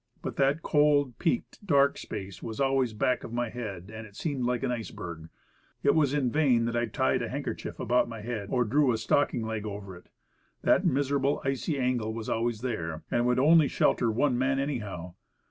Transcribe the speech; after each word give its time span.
But 0.23 0.35
that 0.37 0.63
cold, 0.63 1.19
peaked, 1.19 1.63
dark 1.63 1.95
space 1.95 2.41
was 2.41 2.59
always 2.59 2.91
back 2.91 3.23
of 3.23 3.31
my 3.31 3.49
head, 3.49 3.91
and 3.93 4.07
it 4.07 4.15
seemed 4.15 4.45
like 4.47 4.63
an 4.63 4.71
ice 4.71 4.89
berg. 4.89 5.29
It 5.83 5.93
was 5.93 6.11
in 6.11 6.31
vain 6.31 6.65
that 6.65 6.75
I 6.75 6.87
tied 6.87 7.21
a 7.21 7.29
handkerchief 7.29 7.79
about 7.79 8.09
my 8.09 8.21
head, 8.21 8.47
or 8.51 8.63
drew 8.63 8.91
a 8.93 8.97
stocking 8.97 9.45
leg 9.45 9.63
over 9.63 9.95
it. 9.95 10.09
That 10.63 10.87
miser 10.87 11.17
able, 11.19 11.39
icy 11.45 11.77
angle 11.77 12.15
was 12.15 12.29
always 12.29 12.61
there. 12.61 13.03
And 13.11 13.19
it 13.19 13.23
would 13.25 13.37
only 13.37 13.67
shelter 13.67 14.09
one 14.09 14.39
man 14.39 14.57
anyhow. 14.57 15.13